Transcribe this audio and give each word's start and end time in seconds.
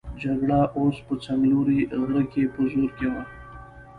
جګړه 0.21 0.59
اوس 0.77 0.97
په 1.07 1.13
څنګلوري 1.25 1.79
غره 2.01 2.23
کې 2.31 2.43
په 2.53 2.61
زور 2.71 2.89
کې 2.97 3.07
وه. 3.13 3.23